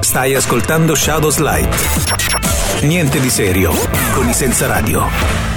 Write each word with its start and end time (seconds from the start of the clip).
Stai 0.00 0.34
ascoltando 0.34 0.94
Shadows 0.94 1.38
Light. 1.38 2.82
Niente 2.82 3.20
di 3.20 3.30
serio 3.30 3.72
con 4.12 4.28
i 4.28 4.32
senza 4.32 4.66
radio. 4.66 5.47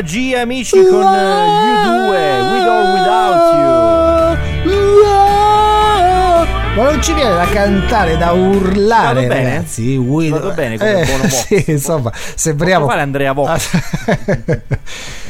Magia, 0.00 0.40
amici, 0.40 0.82
con 0.82 1.02
you 1.02 1.82
due, 1.84 2.40
with 2.50 2.66
or 2.66 2.92
without 2.94 3.54
you. 3.54 3.98
Ma 6.76 6.84
non 6.84 7.02
ci 7.02 7.12
viene 7.12 7.34
da 7.34 7.46
cantare, 7.46 8.16
da 8.16 8.32
urlare, 8.32 9.26
Vado 9.26 9.42
ragazzi. 9.42 9.98
Bene. 9.98 10.28
Vado 10.30 10.52
bene 10.52 10.78
come 10.78 11.00
eh, 11.02 11.04
buono 11.04 11.28
sì, 11.28 11.64
insomma, 11.66 12.10
sembriamo. 12.14 12.86
fare 12.86 13.00
Andrea 13.02 13.32
Vox. 13.32 13.68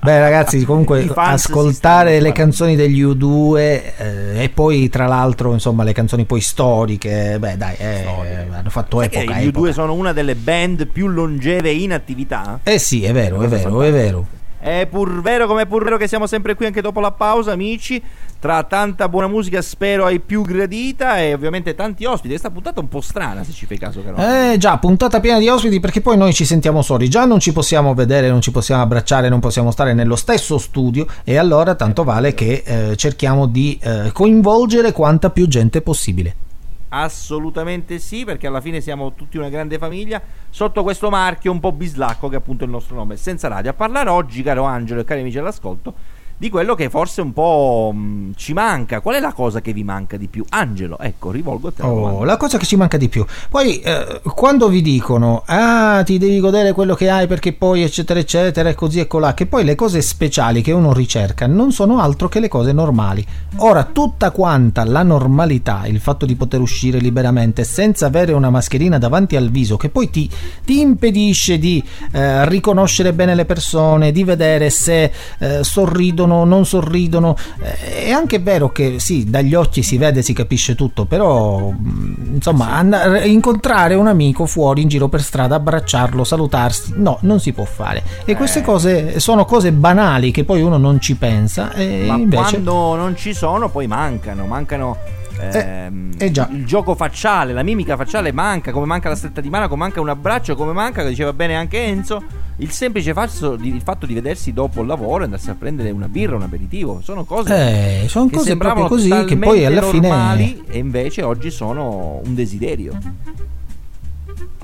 Beh, 0.00 0.18
ragazzi, 0.18 0.64
comunque 0.64 1.08
ascoltare 1.14 2.20
le 2.20 2.32
canzoni 2.32 2.74
degli 2.74 3.02
U2 3.02 3.56
eh, 3.56 4.42
e 4.42 4.48
poi, 4.48 4.88
tra 4.88 5.06
l'altro, 5.06 5.52
insomma, 5.52 5.84
le 5.84 5.92
canzoni 5.92 6.24
poi 6.24 6.40
storiche. 6.40 7.36
Beh, 7.38 7.56
dai, 7.56 7.76
eh, 7.78 8.06
hanno 8.50 8.70
fatto 8.70 9.00
epoca. 9.00 9.38
Gli 9.38 9.48
U2 9.48 9.70
sono 9.70 9.94
una 9.94 10.12
delle 10.12 10.34
band 10.34 10.86
più 10.86 11.06
longeve 11.06 11.70
in 11.70 11.92
attività. 11.92 12.60
Eh 12.64 12.78
sì, 12.78 13.04
è 13.04 13.12
vero, 13.12 13.42
è 13.42 13.48
vero, 13.48 13.82
è 13.82 13.92
vero. 13.92 14.26
È 14.62 14.86
pur 14.88 15.20
vero 15.22 15.48
come 15.48 15.62
è 15.62 15.66
pur 15.66 15.82
vero 15.82 15.96
che 15.96 16.06
siamo 16.06 16.28
sempre 16.28 16.54
qui 16.54 16.66
anche 16.66 16.80
dopo 16.80 17.00
la 17.00 17.10
pausa, 17.10 17.50
amici. 17.50 18.00
Tra 18.38 18.62
tanta 18.62 19.08
buona 19.08 19.26
musica, 19.26 19.60
spero 19.60 20.04
ai 20.04 20.20
più 20.20 20.42
gradita 20.42 21.18
e 21.18 21.34
ovviamente 21.34 21.74
tanti 21.74 22.04
ospiti. 22.04 22.28
Questa 22.28 22.50
puntata 22.50 22.78
è 22.78 22.82
un 22.82 22.88
po' 22.88 23.00
strana, 23.00 23.42
se 23.42 23.50
ci 23.50 23.66
fai 23.66 23.76
caso, 23.76 24.04
caro. 24.04 24.16
Eh 24.18 24.58
già, 24.58 24.78
puntata 24.78 25.18
piena 25.18 25.40
di 25.40 25.48
ospiti 25.48 25.80
perché 25.80 26.00
poi 26.00 26.16
noi 26.16 26.32
ci 26.32 26.44
sentiamo 26.44 26.80
soli. 26.80 27.08
Già 27.08 27.24
non 27.24 27.40
ci 27.40 27.52
possiamo 27.52 27.92
vedere, 27.92 28.28
non 28.28 28.40
ci 28.40 28.52
possiamo 28.52 28.82
abbracciare, 28.82 29.28
non 29.28 29.40
possiamo 29.40 29.72
stare 29.72 29.94
nello 29.94 30.14
stesso 30.14 30.58
studio 30.58 31.06
e 31.24 31.36
allora 31.38 31.74
tanto 31.74 32.04
vale 32.04 32.32
che 32.32 32.62
eh, 32.64 32.96
cerchiamo 32.96 33.46
di 33.46 33.76
eh, 33.82 34.10
coinvolgere 34.12 34.92
quanta 34.92 35.30
più 35.30 35.48
gente 35.48 35.82
possibile. 35.82 36.51
Assolutamente 36.94 37.98
sì, 37.98 38.26
perché 38.26 38.46
alla 38.46 38.60
fine 38.60 38.82
siamo 38.82 39.14
tutti 39.14 39.38
una 39.38 39.48
grande 39.48 39.78
famiglia 39.78 40.20
sotto 40.50 40.82
questo 40.82 41.08
marchio 41.08 41.50
un 41.50 41.58
po' 41.58 41.72
bislacco 41.72 42.28
che 42.28 42.34
è 42.34 42.38
appunto 42.38 42.64
il 42.64 42.70
nostro 42.70 42.96
nome, 42.96 43.16
senza 43.16 43.48
radio. 43.48 43.70
A 43.70 43.74
parlare 43.74 44.10
oggi, 44.10 44.42
caro 44.42 44.64
Angelo 44.64 45.00
e 45.00 45.04
cari 45.04 45.20
amici 45.20 45.38
all'ascolto, 45.38 45.94
di 46.42 46.50
quello 46.50 46.74
che 46.74 46.90
forse 46.90 47.20
un 47.20 47.32
po' 47.32 47.92
mh, 47.94 47.98
mm, 47.98 48.30
ci 48.34 48.52
manca. 48.52 49.00
Qual 49.00 49.14
è 49.14 49.20
la 49.20 49.32
cosa 49.32 49.60
che 49.60 49.72
vi 49.72 49.84
manca 49.84 50.16
di 50.16 50.26
più? 50.26 50.44
Angelo, 50.48 50.98
ecco, 50.98 51.30
rivolgo 51.30 51.68
a 51.68 51.70
te. 51.70 51.82
Oh, 51.84 52.24
la 52.24 52.36
cosa 52.36 52.58
che 52.58 52.66
ci 52.66 52.74
manca 52.74 52.96
di 52.96 53.08
più. 53.08 53.24
Poi, 53.48 53.78
eh, 53.78 54.20
quando 54.24 54.68
vi 54.68 54.82
dicono, 54.82 55.44
ah, 55.46 56.02
ti 56.02 56.18
devi 56.18 56.40
godere 56.40 56.72
quello 56.72 56.96
che 56.96 57.08
hai 57.08 57.28
perché 57.28 57.52
poi, 57.52 57.84
eccetera, 57.84 58.18
eccetera, 58.18 58.68
e 58.68 58.74
così 58.74 58.98
e 58.98 59.06
colà, 59.06 59.34
che 59.34 59.46
poi 59.46 59.62
le 59.62 59.76
cose 59.76 60.02
speciali 60.02 60.62
che 60.62 60.72
uno 60.72 60.92
ricerca 60.92 61.46
non 61.46 61.70
sono 61.70 62.00
altro 62.00 62.28
che 62.28 62.40
le 62.40 62.48
cose 62.48 62.72
normali. 62.72 63.24
Ora, 63.58 63.84
tutta 63.84 64.32
quanta 64.32 64.82
la 64.82 65.04
normalità, 65.04 65.82
il 65.86 66.00
fatto 66.00 66.26
di 66.26 66.34
poter 66.34 66.58
uscire 66.58 66.98
liberamente 66.98 67.62
senza 67.62 68.06
avere 68.06 68.32
una 68.32 68.50
mascherina 68.50 68.98
davanti 68.98 69.36
al 69.36 69.48
viso, 69.48 69.76
che 69.76 69.90
poi 69.90 70.10
ti, 70.10 70.28
ti 70.64 70.80
impedisce 70.80 71.60
di 71.60 71.80
eh, 72.10 72.48
riconoscere 72.48 73.12
bene 73.12 73.36
le 73.36 73.44
persone, 73.44 74.10
di 74.10 74.24
vedere 74.24 74.70
se 74.70 75.12
eh, 75.38 75.62
sorridono 75.62 76.30
sorridono, 76.32 76.44
non 76.44 76.66
sorridono. 76.66 77.36
Eh, 77.60 78.04
è 78.06 78.10
anche 78.10 78.38
vero 78.38 78.70
che 78.70 78.98
sì, 78.98 79.28
dagli 79.28 79.54
occhi 79.54 79.82
si 79.82 79.98
vede, 79.98 80.22
si 80.22 80.32
capisce 80.32 80.74
tutto, 80.74 81.04
però 81.04 81.70
mm, 81.70 82.34
insomma, 82.34 82.72
andare, 82.72 83.26
incontrare 83.26 83.94
un 83.94 84.06
amico 84.06 84.46
fuori 84.46 84.82
in 84.82 84.88
giro 84.88 85.08
per 85.08 85.22
strada, 85.22 85.56
abbracciarlo, 85.56 86.24
salutarsi, 86.24 86.94
no, 86.96 87.18
non 87.22 87.40
si 87.40 87.52
può 87.52 87.64
fare. 87.64 88.02
E 88.24 88.34
queste 88.34 88.60
eh. 88.60 88.62
cose 88.62 89.20
sono 89.20 89.44
cose 89.44 89.72
banali 89.72 90.30
che 90.30 90.44
poi 90.44 90.62
uno 90.62 90.78
non 90.78 91.00
ci 91.00 91.16
pensa. 91.16 91.72
E 91.72 92.04
Ma 92.06 92.16
invece... 92.16 92.42
quando 92.42 92.94
non 92.96 93.16
ci 93.16 93.34
sono, 93.34 93.68
poi 93.68 93.86
mancano, 93.86 94.46
mancano 94.46 95.20
eh, 95.50 95.58
ehm, 95.58 96.12
eh, 96.18 96.26
il 96.26 96.64
gioco 96.64 96.94
facciale, 96.94 97.52
la 97.52 97.62
mimica 97.62 97.96
facciale 97.96 98.32
manca, 98.32 98.70
come 98.70 98.86
manca 98.86 99.08
la 99.08 99.16
stretta 99.16 99.40
di 99.40 99.50
mano, 99.50 99.68
come 99.68 99.82
manca 99.82 100.00
un 100.00 100.08
abbraccio, 100.08 100.54
come 100.54 100.72
manca, 100.72 101.04
diceva 101.04 101.32
bene 101.32 101.56
anche 101.56 101.82
Enzo, 101.82 102.22
il 102.56 102.70
semplice 102.70 103.12
fatto 103.12 103.56
di, 103.56 103.74
il 103.74 103.82
fatto 103.82 104.06
di 104.06 104.14
vedersi 104.14 104.52
dopo 104.52 104.82
il 104.82 104.86
lavoro 104.86 105.22
e 105.22 105.24
andarsi 105.24 105.50
a 105.50 105.54
prendere 105.54 105.90
una 105.90 106.08
birra, 106.08 106.36
un 106.36 106.42
aperitivo. 106.42 107.00
Sono 107.02 107.24
cose, 107.24 108.02
eh, 108.04 108.08
sono 108.08 108.26
che 108.26 108.36
cose 108.36 108.56
proprio 108.56 108.86
così 108.86 109.24
che 109.24 109.36
poi 109.36 109.64
alla 109.64 109.82
fine... 109.82 110.60
E 110.68 110.78
invece 110.78 111.22
oggi 111.22 111.50
sono 111.50 112.20
un 112.24 112.34
desiderio. 112.34 112.98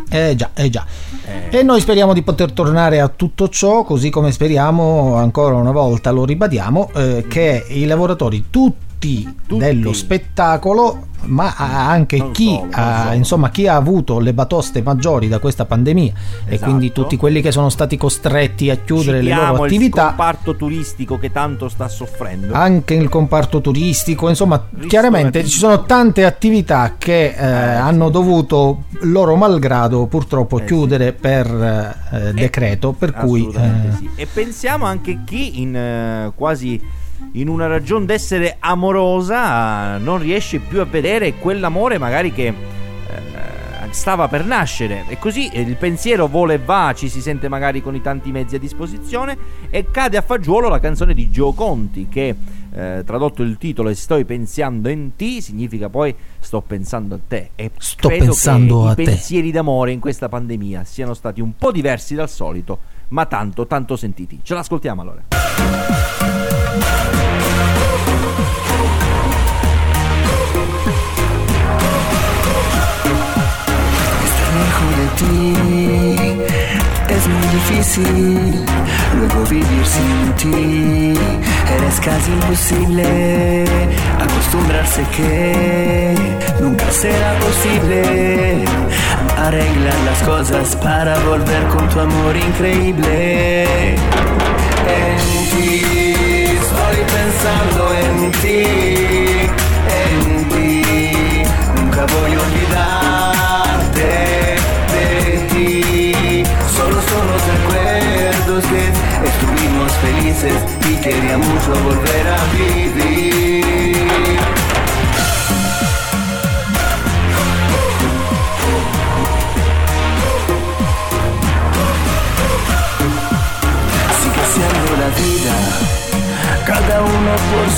Eh 0.09 0.35
già, 0.37 0.51
eh 0.55 0.71
già. 0.71 0.85
Eh. 1.51 1.59
E 1.59 1.63
noi 1.63 1.81
speriamo 1.81 2.13
di 2.13 2.23
poter 2.23 2.53
tornare 2.53 3.01
a 3.01 3.09
tutto 3.09 3.49
ciò, 3.49 3.85
così 3.85 4.11
come 4.11 4.33
speriamo 4.33 5.15
ancora 5.17 5.55
una 5.55 5.73
volta, 5.73 6.11
lo 6.11 6.25
ribadiamo, 6.25 6.91
eh, 6.95 7.25
che 7.29 7.65
i 7.69 7.85
lavoratori 7.85 8.47
tutti 8.51 8.87
tutti, 8.99 9.33
dello 9.47 9.93
spettacolo, 9.93 11.07
ma 11.27 11.55
anche 11.57 12.31
chi, 12.33 12.49
so, 12.49 12.67
ha, 12.73 13.07
so. 13.09 13.15
insomma, 13.15 13.51
chi 13.51 13.67
ha 13.67 13.77
avuto 13.77 14.19
le 14.19 14.35
batoste 14.35 14.83
maggiori 14.83 15.29
da 15.29 15.39
questa 15.39 15.65
pandemia 15.65 16.13
esatto. 16.13 16.51
e 16.51 16.59
quindi 16.59 16.93
tutti 16.93 17.17
quelli 17.17 17.41
che 17.41 17.53
sono 17.53 17.69
stati 17.69 17.97
costretti 17.97 18.71
a 18.71 18.77
chiudere 18.77 19.21
Citiamo 19.21 19.43
le 19.43 19.49
loro 19.51 19.63
attività. 19.65 20.03
Il 20.03 20.09
comparto 20.09 20.57
turistico 20.57 21.19
che 21.19 21.33
tanto 21.33 21.69
sta 21.69 21.89
soffrendo. 21.89 22.53
Anche 22.53 22.95
il 22.95 23.09
comparto 23.09 23.61
turistico, 23.61 24.29
insomma, 24.29 24.69
chiaramente 24.87 25.45
ci 25.45 25.59
sono 25.59 25.85
tante 25.85 26.25
attività 26.25 26.95
che 26.99 27.27
eh, 27.29 27.35
eh, 27.37 27.47
hanno 27.47 28.11
dovuto 28.11 28.85
loro 29.03 29.37
malgrado 29.37 29.88
purtroppo 30.07 30.61
eh, 30.61 30.65
chiudere 30.65 31.07
sì. 31.07 31.21
per 31.21 31.47
eh, 32.13 32.33
decreto, 32.33 32.93
per 32.93 33.13
cui... 33.13 33.49
Eh, 33.53 33.93
sì. 33.97 34.09
E 34.17 34.27
pensiamo 34.27 34.85
anche 34.85 35.21
chi 35.25 35.61
in 35.61 35.77
eh, 35.77 36.33
quasi 36.35 36.81
in 37.33 37.49
una 37.49 37.67
ragione 37.67 38.07
d'essere 38.07 38.57
amorosa 38.61 39.99
non 39.99 40.19
riesce 40.19 40.59
più 40.59 40.81
a 40.81 40.85
vedere 40.85 41.35
quell'amore 41.35 41.99
magari 41.99 42.33
che 42.33 42.47
eh, 42.47 42.55
stava 43.91 44.29
per 44.29 44.45
nascere. 44.45 45.05
E 45.09 45.19
così 45.19 45.51
il 45.53 45.77
pensiero 45.77 46.27
vola 46.27 46.53
e 46.53 46.59
va, 46.59 46.93
ci 46.95 47.09
si 47.09 47.21
sente 47.21 47.49
magari 47.49 47.83
con 47.83 47.95
i 47.95 48.01
tanti 48.01 48.31
mezzi 48.31 48.57
a 48.57 48.59
disposizione 48.59 49.37
e 49.71 49.91
cade 49.91 50.17
a 50.17 50.23
fagiolo 50.23 50.69
la 50.69 50.81
canzone 50.81 51.15
di 51.15 51.31
Gio 51.31 51.53
Conti 51.53 52.09
che 52.09 52.35
eh, 52.71 53.03
tradotto 53.05 53.43
il 53.43 53.57
titolo 53.59 53.89
e 53.89 53.95
sto 53.95 54.23
pensando 54.25 54.89
in 54.89 55.17
te 55.17 55.41
significa 55.41 55.89
poi 55.89 56.15
sto 56.39 56.61
pensando 56.61 57.15
a 57.17 57.19
te. 57.27 57.51
E 57.55 57.71
sto 57.79 58.09
pensando 58.09 58.87
a 58.87 58.95
te. 58.95 59.03
i 59.03 59.05
pensieri 59.05 59.51
d'amore 59.51 59.93
in 59.93 60.01
questa 60.01 60.29
pandemia 60.29 60.85
siano 60.85 61.15
stati 61.15 61.41
un 61.41 61.57
po' 61.57 61.73
diversi 61.73 62.15
dal 62.15 62.29
solito 62.29 62.97
ma 63.09 63.27
tanto 63.27 63.67
tanto 63.67 63.97
sentiti. 63.97 64.41
Ce 64.43 64.55
l'ascoltiamo 64.55 65.01
allora 65.01 65.23
es 77.09 77.27
muy 77.27 77.47
difícil 77.53 78.65
luego 79.19 79.45
vivir 79.51 79.85
sin 79.85 80.33
ti. 80.35 81.15
Eres 81.77 82.01
casi 82.01 82.31
imposible 82.31 83.65
acostumbrarse 84.21 85.03
que 85.17 86.15
nunca 86.61 86.91
será 86.93 87.37
posible 87.41 88.65
arreglar 89.39 89.99
las 90.05 90.23
cosas 90.23 90.77
para 90.77 91.19
volver 91.21 91.67
con 91.69 91.89
tu 91.89 92.01
amor 92.01 92.37
increíble. 92.37 93.95
En 94.87 95.19
ti, 95.51 95.88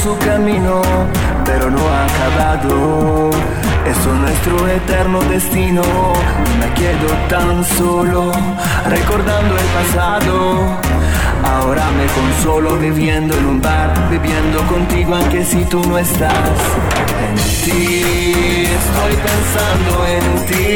su 0.02 0.16
camino, 0.18 0.82
pero 1.44 1.70
no 1.70 1.78
ha 1.78 2.06
acabado. 2.06 3.30
Es 3.86 4.04
nuestro 4.06 4.66
eterno 4.68 5.20
destino. 5.22 5.82
Me 6.58 6.74
quedo 6.74 7.08
tan 7.28 7.64
solo 7.64 8.32
recordando 8.88 9.56
el 9.56 9.64
pasado. 9.78 10.76
Ahora 11.44 11.84
me 11.98 12.06
consolo 12.18 12.76
viviendo 12.78 13.36
en 13.36 13.46
un 13.46 13.60
bar, 13.60 13.92
viviendo 14.10 14.58
contigo 14.68 15.14
aunque 15.14 15.44
si 15.44 15.64
tú 15.64 15.84
no 15.86 15.98
estás. 15.98 16.58
En 17.26 17.36
ti, 17.64 18.66
estoy 18.80 19.14
pensando 19.28 19.92
en 20.16 20.24
ti, 20.48 20.70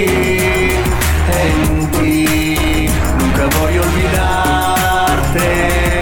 en 1.45 1.59
ti. 1.93 2.89
Nunca 3.19 3.45
voy 3.59 3.75
a 3.77 3.79
olvidarte. 3.89 5.94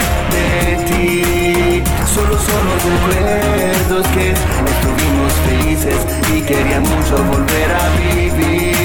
Solo 2.45 2.71
recuerdos 2.83 4.07
que 4.09 4.31
estuvimos 4.31 5.33
felices 5.47 5.99
y 6.35 6.41
quería 6.41 6.79
mucho 6.79 7.23
volver 7.23 7.71
a 7.71 7.89
vivir. 7.97 8.82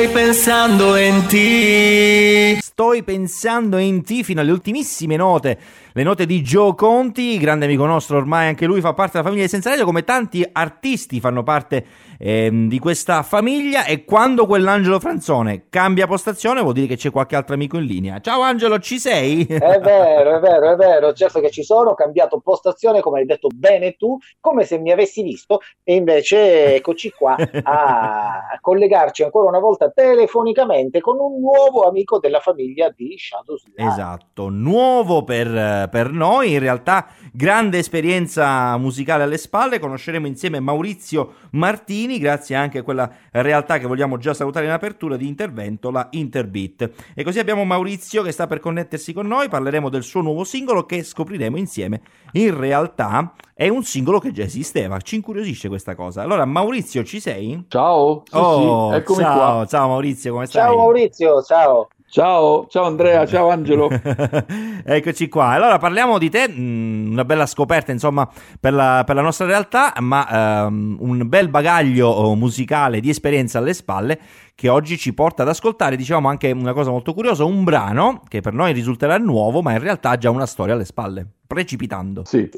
Estoy 0.00 0.14
pensando 0.14 0.96
en 0.96 1.26
ti. 1.26 2.56
Sto 2.60 2.94
pensando 3.04 3.78
in 3.78 4.04
ti 4.04 4.22
fino 4.22 4.40
alle 4.40 4.52
ultimissime 4.52 5.16
note 5.16 5.58
le 5.98 6.04
note 6.04 6.26
di 6.26 6.42
Joe 6.42 6.76
Conti, 6.76 7.38
grande 7.38 7.64
amico 7.64 7.84
nostro, 7.84 8.18
ormai 8.18 8.46
anche 8.46 8.66
lui 8.66 8.80
fa 8.80 8.94
parte 8.94 9.14
della 9.14 9.24
famiglia 9.24 9.42
di 9.42 9.48
Senza 9.48 9.70
Radio, 9.70 9.84
come 9.84 10.04
tanti 10.04 10.48
artisti 10.52 11.18
fanno 11.18 11.42
parte 11.42 11.84
ehm, 12.20 12.68
di 12.68 12.78
questa 12.78 13.24
famiglia 13.24 13.84
e 13.84 14.04
quando 14.04 14.46
quell'Angelo 14.46 15.00
Franzone 15.00 15.64
cambia 15.68 16.06
postazione 16.06 16.60
vuol 16.60 16.74
dire 16.74 16.86
che 16.86 16.96
c'è 16.96 17.10
qualche 17.10 17.34
altro 17.34 17.54
amico 17.54 17.78
in 17.78 17.84
linea. 17.84 18.20
Ciao 18.20 18.42
Angelo, 18.42 18.78
ci 18.78 19.00
sei? 19.00 19.44
È 19.44 19.80
vero, 19.80 20.36
è 20.36 20.38
vero, 20.38 20.70
è 20.70 20.76
vero, 20.76 21.12
certo 21.14 21.40
che 21.40 21.50
ci 21.50 21.64
sono, 21.64 21.90
ho 21.90 21.94
cambiato 21.94 22.38
postazione, 22.38 23.00
come 23.00 23.18
hai 23.18 23.26
detto 23.26 23.48
bene 23.52 23.96
tu, 23.96 24.16
come 24.38 24.64
se 24.64 24.78
mi 24.78 24.92
avessi 24.92 25.24
visto 25.24 25.62
e 25.82 25.96
invece 25.96 26.76
eccoci 26.76 27.10
qua 27.10 27.34
a 27.64 28.56
collegarci 28.60 29.24
ancora 29.24 29.48
una 29.48 29.58
volta 29.58 29.90
telefonicamente 29.90 31.00
con 31.00 31.18
un 31.18 31.40
nuovo 31.40 31.88
amico 31.88 32.20
della 32.20 32.38
famiglia 32.38 32.88
di 32.94 33.16
Shadows. 33.18 33.64
Esatto, 33.74 34.48
nuovo 34.48 35.24
per 35.24 35.87
per 35.88 36.10
noi, 36.10 36.52
in 36.52 36.58
realtà 36.58 37.06
grande 37.32 37.78
esperienza 37.78 38.76
musicale 38.76 39.22
alle 39.22 39.38
spalle, 39.38 39.78
conosceremo 39.78 40.26
insieme 40.26 40.60
Maurizio 40.60 41.34
Martini, 41.52 42.18
grazie 42.18 42.56
anche 42.56 42.78
a 42.78 42.82
quella 42.82 43.10
realtà 43.30 43.78
che 43.78 43.86
vogliamo 43.86 44.18
già 44.18 44.34
salutare 44.34 44.66
in 44.66 44.72
apertura 44.72 45.16
di 45.16 45.26
intervento, 45.26 45.90
la 45.90 46.08
Interbeat. 46.10 46.90
E 47.14 47.24
così 47.24 47.38
abbiamo 47.38 47.64
Maurizio 47.64 48.22
che 48.22 48.32
sta 48.32 48.46
per 48.46 48.60
connettersi 48.60 49.12
con 49.12 49.26
noi, 49.26 49.48
parleremo 49.48 49.88
del 49.88 50.02
suo 50.02 50.20
nuovo 50.20 50.44
singolo 50.44 50.84
che 50.84 51.02
scopriremo 51.02 51.56
insieme. 51.56 52.00
In 52.32 52.58
realtà 52.58 53.32
è 53.54 53.68
un 53.68 53.82
singolo 53.82 54.18
che 54.18 54.32
già 54.32 54.42
esisteva, 54.42 54.98
ci 55.00 55.16
incuriosisce 55.16 55.68
questa 55.68 55.94
cosa. 55.94 56.22
Allora 56.22 56.44
Maurizio, 56.44 57.04
ci 57.04 57.20
sei? 57.20 57.64
Ciao, 57.68 58.22
sì, 58.24 58.36
oh, 58.36 58.90
sì, 58.90 58.96
eccomi 58.96 59.22
ciao, 59.22 59.36
qua. 59.36 59.66
Ciao 59.66 59.88
Maurizio, 59.88 60.32
come 60.32 60.46
stai? 60.46 60.62
Ciao 60.62 60.76
Maurizio, 60.76 61.42
ciao. 61.42 61.88
Ciao, 62.10 62.66
ciao 62.68 62.84
Andrea, 62.84 63.26
ciao 63.26 63.50
Angelo. 63.50 63.90
Eccoci 64.82 65.28
qua. 65.28 65.48
Allora 65.48 65.76
parliamo 65.76 66.16
di 66.16 66.30
te, 66.30 66.48
mm, 66.48 67.12
una 67.12 67.26
bella 67.26 67.44
scoperta 67.44 67.92
insomma 67.92 68.26
per 68.58 68.72
la, 68.72 69.02
per 69.04 69.14
la 69.14 69.20
nostra 69.20 69.44
realtà, 69.44 69.92
ma 70.00 70.64
um, 70.66 70.96
un 71.00 71.28
bel 71.28 71.50
bagaglio 71.50 72.08
oh, 72.08 72.34
musicale 72.34 73.00
di 73.00 73.10
esperienza 73.10 73.58
alle 73.58 73.74
spalle 73.74 74.18
che 74.54 74.70
oggi 74.70 74.96
ci 74.96 75.12
porta 75.12 75.42
ad 75.42 75.50
ascoltare, 75.50 75.96
diciamo 75.96 76.28
anche 76.28 76.50
una 76.50 76.72
cosa 76.72 76.90
molto 76.90 77.12
curiosa, 77.12 77.44
un 77.44 77.62
brano 77.62 78.22
che 78.26 78.40
per 78.40 78.54
noi 78.54 78.72
risulterà 78.72 79.18
nuovo, 79.18 79.60
ma 79.60 79.72
in 79.72 79.80
realtà 79.80 80.10
ha 80.10 80.16
già 80.16 80.30
una 80.30 80.46
storia 80.46 80.72
alle 80.72 80.86
spalle, 80.86 81.26
precipitando. 81.46 82.22
Sì, 82.24 82.48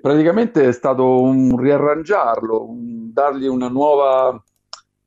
praticamente 0.00 0.68
è 0.68 0.72
stato 0.72 1.20
un 1.20 1.56
riarrangiarlo, 1.58 2.70
un 2.70 3.12
dargli 3.12 3.46
una 3.46 3.68
nuova 3.68 4.40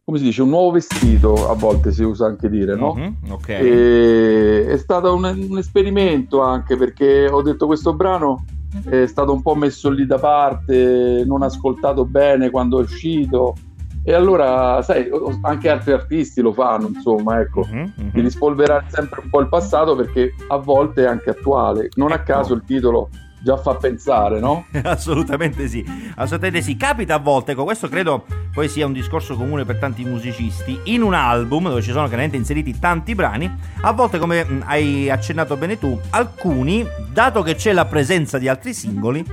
come 0.06 0.20
si 0.20 0.26
dice, 0.26 0.44
un 0.44 0.50
nuovo 0.50 0.70
vestito, 0.70 1.50
a 1.50 1.56
volte 1.56 1.92
si 1.92 2.04
usa 2.04 2.28
anche 2.28 2.48
dire, 2.48 2.76
no? 2.76 2.94
Mm-hmm, 2.94 3.32
ok. 3.32 3.50
E 3.50 4.68
è 4.68 4.78
stato 4.78 5.16
un, 5.16 5.24
un, 5.50 5.58
esperimento 5.58 6.44
anche 6.44 6.78
perché 6.78 7.28
ho 7.28 7.42
detto 7.42 7.66
questo 7.66 7.96
brano 7.96 8.46
è 8.88 9.08
stato 9.08 9.34
un 9.34 9.42
po' 9.42 9.56
messo 9.56 9.90
lì 9.90 10.06
da 10.06 10.20
parte, 10.20 11.24
non 11.26 11.42
ascoltato 11.42 12.06
bene 12.06 12.52
quando 12.52 12.80
è 12.80 12.84
uscito. 12.84 13.56
E 14.04 14.14
allora, 14.14 14.80
sai, 14.84 15.10
anche 15.42 15.70
altri 15.70 15.94
artisti 15.94 16.40
lo 16.40 16.54
fanno, 16.54 16.90
insomma, 16.94 17.40
ecco, 17.40 17.66
mm-hmm, 17.66 17.78
mm-hmm. 18.00 18.10
di 18.12 18.22
rispolverare 18.22 18.86
sempre 18.90 19.22
un 19.24 19.30
po' 19.32 19.40
il 19.40 19.50
passato 19.50 19.96
perché 19.96 20.36
a 20.50 20.58
volte 20.58 21.06
è 21.06 21.08
anche 21.08 21.32
attuale. 21.32 21.90
Non 21.96 22.12
a 22.12 22.20
caso 22.20 22.54
il 22.54 22.62
titolo 22.64 23.10
già 23.44 23.58
fa 23.58 23.74
pensare, 23.76 24.40
no? 24.40 24.66
assolutamente 24.84 25.68
sì, 25.68 25.84
assolutamente 26.16 26.62
sì. 26.62 26.76
Capita 26.76 27.16
a 27.16 27.20
volte, 27.20 27.54
ecco, 27.54 27.64
questo 27.64 27.88
credo 27.88 28.26
poi 28.56 28.70
sia 28.70 28.86
un 28.86 28.94
discorso 28.94 29.36
comune 29.36 29.66
per 29.66 29.80
tanti 29.80 30.06
musicisti, 30.06 30.80
in 30.86 31.02
un 31.02 31.14
album 31.14 31.68
dove 31.68 31.82
ci 31.82 31.92
sono 31.92 32.08
chiaramente 32.08 32.38
inseriti 32.38 32.80
tanti 32.80 33.14
brani, 33.14 33.54
a 33.82 33.92
volte 33.92 34.18
come 34.18 34.62
hai 34.64 35.10
accennato 35.10 35.58
bene 35.58 35.78
tu, 35.78 36.00
alcuni, 36.12 36.88
dato 37.12 37.42
che 37.42 37.56
c'è 37.56 37.74
la 37.74 37.84
presenza 37.84 38.38
di 38.38 38.48
altri 38.48 38.74
singoli, 38.74 39.26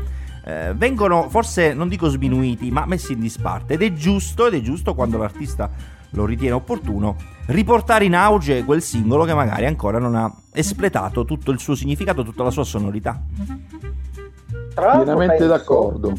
eh, 0.45 0.75
vengono 0.75 1.29
forse, 1.29 1.73
non 1.73 1.89
dico 1.89 2.09
sminuiti, 2.09 2.73
ma 2.73 2.85
messi 2.85 3.13
in 3.13 3.21
disparte. 3.21 3.75
Ed 3.75 3.83
è 3.83 3.93
giusto, 3.93 4.49
ed 4.49 4.55
è 4.55 4.61
giusto 4.61 4.93
quando 4.93 5.19
l'artista 5.19 5.71
lo 6.11 6.25
ritiene 6.25 6.57
opportuno, 6.57 7.15
riportare 7.47 8.05
in 8.05 8.17
auge 8.17 8.65
quel 8.65 8.83
singolo 8.83 9.23
che 9.23 9.35
magari 9.35 9.67
ancora 9.67 10.01
non 10.01 10.17
ha 10.17 10.35
espletato 10.53 11.25
tutto 11.25 11.53
il 11.53 11.61
suo 11.61 11.77
significato, 11.77 12.25
tutta 12.25 12.43
la 12.43 12.51
sua 12.51 12.65
sonorità. 12.65 13.23
Pienamente 14.75 15.37
penso, 15.37 15.47
d'accordo. 15.47 16.13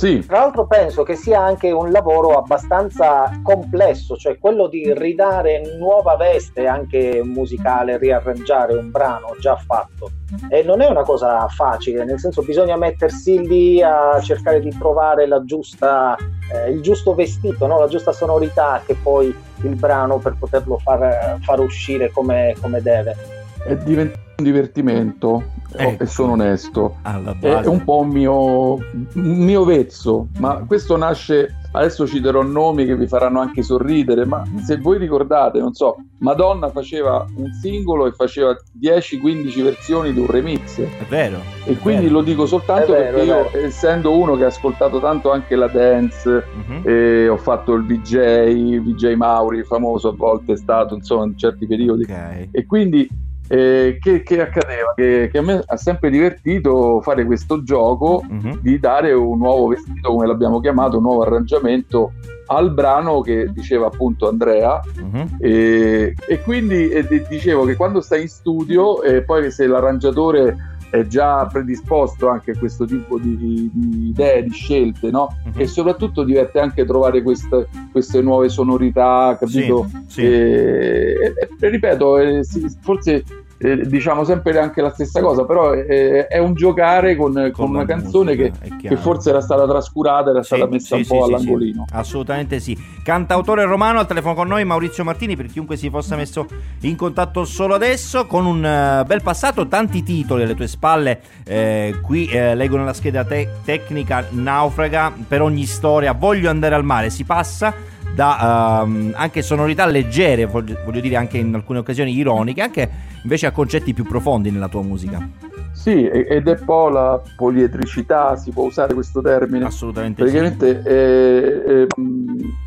Sì. 0.00 0.24
Tra 0.26 0.38
l'altro 0.38 0.66
penso 0.66 1.02
che 1.02 1.14
sia 1.14 1.42
anche 1.42 1.70
un 1.72 1.90
lavoro 1.90 2.38
abbastanza 2.38 3.38
complesso, 3.42 4.16
cioè 4.16 4.38
quello 4.38 4.66
di 4.66 4.94
ridare 4.94 5.76
nuova 5.76 6.16
veste 6.16 6.66
anche 6.66 7.20
musicale, 7.22 7.98
riarrangiare 7.98 8.78
un 8.78 8.90
brano 8.90 9.36
già 9.38 9.56
fatto. 9.56 10.10
E 10.48 10.62
non 10.62 10.80
è 10.80 10.88
una 10.88 11.02
cosa 11.02 11.46
facile, 11.48 12.06
nel 12.06 12.18
senso 12.18 12.40
bisogna 12.40 12.78
mettersi 12.78 13.46
lì 13.46 13.82
a 13.82 14.18
cercare 14.22 14.60
di 14.60 14.70
trovare 14.70 15.28
giusta, 15.44 16.16
eh, 16.50 16.70
il 16.70 16.80
giusto 16.80 17.14
vestito, 17.14 17.66
no? 17.66 17.78
la 17.78 17.88
giusta 17.88 18.12
sonorità 18.12 18.80
che 18.86 18.94
poi 18.94 19.26
il 19.26 19.74
brano 19.74 20.16
per 20.16 20.34
poterlo 20.38 20.78
far, 20.78 21.36
far 21.42 21.60
uscire 21.60 22.10
come, 22.10 22.54
come 22.58 22.80
deve. 22.80 23.39
È 23.64 23.76
diventato 23.76 24.28
un 24.38 24.44
divertimento 24.44 25.42
ecco. 25.76 26.02
e 26.02 26.06
sono 26.06 26.32
onesto. 26.32 26.96
È 27.02 27.66
un 27.66 27.84
po' 27.84 27.98
un 28.00 28.08
mio, 28.08 28.74
un 28.74 28.82
mio 29.14 29.64
vezzo, 29.64 30.28
ma 30.38 30.64
questo 30.66 30.96
nasce. 30.96 31.54
Adesso 31.72 32.04
citerò 32.04 32.42
nomi 32.42 32.84
che 32.84 32.96
vi 32.96 33.06
faranno 33.06 33.38
anche 33.38 33.62
sorridere, 33.62 34.24
ma 34.24 34.42
se 34.64 34.78
voi 34.78 34.98
ricordate, 34.98 35.60
non 35.60 35.72
so, 35.72 35.98
Madonna 36.18 36.68
faceva 36.70 37.24
un 37.36 37.52
singolo 37.52 38.06
e 38.06 38.10
faceva 38.10 38.56
10-15 38.80 39.62
versioni 39.62 40.12
di 40.12 40.18
un 40.18 40.26
remix. 40.26 40.80
È 40.80 41.04
vero. 41.08 41.38
E 41.64 41.76
quindi 41.76 42.06
vero. 42.06 42.14
lo 42.14 42.22
dico 42.22 42.46
soltanto 42.46 42.90
vero, 42.90 43.16
perché 43.16 43.22
io, 43.24 43.64
essendo 43.64 44.16
uno 44.16 44.34
che 44.34 44.42
ha 44.42 44.48
ascoltato 44.48 44.98
tanto 44.98 45.30
anche 45.30 45.54
la 45.54 45.68
dance, 45.68 46.28
uh-huh. 46.28 46.88
e 46.88 47.28
ho 47.28 47.36
fatto 47.36 47.74
il 47.74 47.84
VJ, 47.84 48.80
VJ 48.80 49.14
Mauri, 49.14 49.62
famoso 49.62 50.08
a 50.08 50.12
volte 50.12 50.54
è 50.54 50.56
stato, 50.56 50.96
insomma, 50.96 51.26
in 51.26 51.38
certi 51.38 51.68
periodi. 51.68 52.02
Okay. 52.02 52.48
E 52.50 52.66
quindi 52.66 53.08
eh, 53.52 53.98
che, 54.00 54.22
che, 54.22 54.40
accadeva? 54.40 54.92
Che, 54.94 55.28
che, 55.32 55.38
a 55.38 55.42
me 55.42 55.60
ha 55.66 55.76
sempre 55.76 56.08
divertito 56.08 57.00
fare 57.00 57.24
questo 57.24 57.64
gioco 57.64 58.22
uh-huh. 58.24 58.60
di 58.60 58.78
dare 58.78 59.12
un 59.12 59.38
nuovo 59.38 59.66
vestito, 59.66 60.10
come 60.10 60.28
l'abbiamo 60.28 60.60
chiamato, 60.60 60.98
un 60.98 61.02
nuovo 61.02 61.22
arrangiamento 61.22 62.12
al 62.46 62.72
brano 62.72 63.20
che 63.22 63.50
diceva 63.52 63.88
appunto 63.88 64.28
Andrea 64.28 64.80
uh-huh. 65.02 65.26
e, 65.40 66.14
e, 66.28 66.40
quindi 66.42 66.90
e, 66.90 67.04
dicevo 67.28 67.64
che 67.64 67.74
quando 67.74 68.00
stai 68.00 68.22
in 68.22 68.28
studio 68.28 69.02
e 69.02 69.22
poi 69.22 69.50
se 69.50 69.66
l'arrangiatore 69.66 70.78
è 70.90 71.06
già 71.06 71.46
predisposto 71.46 72.28
anche 72.28 72.50
a 72.50 72.58
questo 72.58 72.84
tipo 72.84 73.18
di, 73.18 73.36
di 73.72 74.08
idee, 74.08 74.42
di 74.42 74.50
scelte, 74.50 75.10
no? 75.10 75.36
Uh-huh. 75.44 75.60
E 75.60 75.66
soprattutto 75.66 76.24
diverte 76.24 76.58
anche 76.58 76.84
trovare 76.84 77.22
queste, 77.22 77.68
queste 77.92 78.20
nuove 78.20 78.48
sonorità, 78.48 79.36
capito? 79.38 79.88
Sì, 79.88 80.04
sì. 80.06 80.22
E, 80.22 81.34
e, 81.38 81.48
e, 81.60 81.68
ripeto, 81.68 82.18
eh, 82.18 82.42
forse 82.80 83.24
eh, 83.62 83.86
diciamo 83.86 84.24
sempre 84.24 84.58
anche 84.58 84.80
la 84.80 84.90
stessa 84.90 85.20
cosa, 85.20 85.44
però 85.44 85.74
eh, 85.74 86.26
è 86.28 86.38
un 86.38 86.54
giocare 86.54 87.14
con, 87.14 87.34
con, 87.34 87.50
con 87.52 87.68
una 87.68 87.84
canzone 87.84 88.34
musica, 88.34 88.58
che, 88.78 88.88
che, 88.88 88.96
forse 88.96 89.28
era 89.28 89.42
stata 89.42 89.66
trascurata, 89.68 90.30
era 90.30 90.42
sì, 90.42 90.54
stata 90.54 90.70
messa 90.70 90.96
sì, 90.96 91.02
un 91.02 91.06
po' 91.18 91.24
all'angolino. 91.24 91.84
assolutamente 91.92 92.58
sì. 92.58 92.76
Cantautore 93.02 93.64
romano 93.64 93.98
al 93.98 94.06
telefono 94.06 94.34
con 94.34 94.48
noi 94.48 94.64
Maurizio 94.64 95.04
Martini, 95.04 95.36
per 95.36 95.46
chiunque 95.46 95.76
si 95.76 95.90
fosse 95.90 96.16
messo 96.16 96.46
in 96.80 96.96
contatto 96.96 97.44
solo 97.44 97.74
adesso, 97.74 98.24
con 98.26 98.46
un 98.46 98.58
uh, 99.02 99.04
bel 99.04 99.22
passato, 99.22 99.68
tanti 99.68 100.02
titoli 100.02 100.44
alle 100.44 100.54
tue 100.54 100.66
spalle, 100.66 101.20
eh, 101.44 101.96
qui 102.00 102.28
eh, 102.28 102.54
leggono 102.54 102.84
la 102.84 102.94
scheda 102.94 103.24
te- 103.24 103.48
tecnica 103.62 104.26
naufraga, 104.30 105.12
per 105.28 105.42
ogni 105.42 105.66
storia 105.66 106.12
voglio 106.12 106.48
andare 106.48 106.74
al 106.74 106.84
mare, 106.84 107.10
si 107.10 107.24
passa 107.24 107.74
da 108.14 108.82
um, 108.84 109.12
anche 109.14 109.42
sonorità 109.42 109.86
leggere, 109.86 110.44
voglio, 110.46 110.76
voglio, 110.84 111.00
dire 111.00 111.16
anche 111.16 111.38
in 111.38 111.54
alcune 111.54 111.78
occasioni 111.78 112.12
ironiche, 112.14 112.62
anche 112.62 112.90
invece 113.22 113.46
a 113.46 113.52
concetti 113.52 113.92
più 113.94 114.04
profondi 114.04 114.50
nella 114.50 114.68
tua 114.68 114.82
musica. 114.82 115.28
Sì, 115.72 116.06
ed 116.06 116.46
è 116.46 116.56
poi 116.56 116.92
la 116.92 117.22
polietricità, 117.36 118.36
si 118.36 118.50
può 118.50 118.64
usare 118.64 118.92
questo 118.92 119.22
termine. 119.22 119.64
Assolutamente 119.64 120.22
Praticamente 120.22 120.82
sì. 120.82 120.88
è, 120.88 121.86
è, 121.86 121.86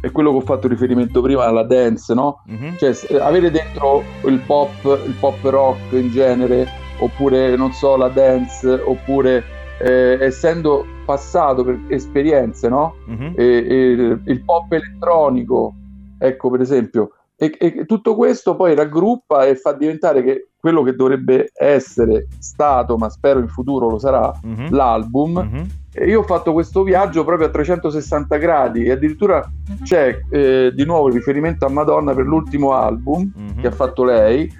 è, 0.07 0.11
quello 0.11 0.31
che 0.31 0.37
ho 0.37 0.41
fatto 0.41 0.67
riferimento 0.67 1.21
prima 1.21 1.45
alla 1.45 1.63
dance, 1.63 2.13
no? 2.13 2.41
Uh-huh. 2.47 2.75
Cioè 2.77 3.19
avere 3.19 3.51
dentro 3.51 4.03
il 4.25 4.39
pop, 4.39 4.83
il 5.05 5.13
pop 5.19 5.43
rock 5.43 5.91
in 5.91 6.09
genere, 6.09 6.67
oppure 6.99 7.55
non 7.55 7.71
so, 7.73 7.97
la 7.97 8.09
dance, 8.09 8.67
oppure 8.67 9.43
eh, 9.79 10.17
essendo 10.19 10.85
passato 11.05 11.63
per 11.63 11.79
esperienze, 11.87 12.69
no? 12.69 12.95
Uh-huh. 13.07 13.33
E, 13.35 13.45
e, 13.45 14.19
il 14.25 14.43
pop 14.43 14.71
elettronico, 14.71 15.73
ecco 16.17 16.49
per 16.49 16.61
esempio, 16.61 17.11
E, 17.35 17.55
e, 17.59 17.85
tutto 17.85 18.15
questo 18.15 18.55
poi 18.55 18.75
raggruppa 18.75 19.45
e 19.45 19.55
fa 19.55 19.73
diventare 19.73 20.23
che 20.23 20.49
quello 20.59 20.81
che 20.83 20.95
dovrebbe 20.95 21.51
essere 21.53 22.27
stato, 22.39 22.95
ma 22.95 23.09
spero 23.09 23.39
in 23.39 23.49
futuro 23.49 23.89
lo 23.89 23.99
sarà, 23.99 24.31
mm-hmm. 24.45 24.71
l'album. 24.71 25.41
Mm-hmm. 25.41 25.63
E 25.95 26.05
io 26.07 26.21
ho 26.21 26.23
fatto 26.23 26.53
questo 26.53 26.83
viaggio 26.83 27.25
proprio 27.25 27.47
a 27.47 27.51
360 27.51 28.37
gradi 28.37 28.85
e 28.85 28.91
addirittura 28.91 29.47
c'è 29.83 30.21
eh, 30.29 30.71
di 30.73 30.85
nuovo 30.85 31.09
il 31.09 31.15
riferimento 31.15 31.65
a 31.65 31.69
Madonna 31.69 32.13
per 32.13 32.25
l'ultimo 32.25 32.73
album 32.73 33.31
che 33.59 33.67
ha 33.67 33.71
fatto 33.71 34.03
lei 34.03 34.51